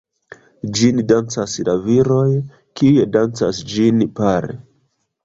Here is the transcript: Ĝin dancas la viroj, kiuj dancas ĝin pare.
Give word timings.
Ĝin 0.77 1.01
dancas 1.11 1.53
la 1.67 1.75
viroj, 1.83 2.23
kiuj 2.81 3.05
dancas 3.17 3.61
ĝin 3.75 4.01
pare. 4.23 4.57